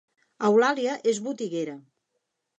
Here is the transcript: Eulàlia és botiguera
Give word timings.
Eulàlia 0.47 0.95
és 1.13 1.21
botiguera 1.29 1.79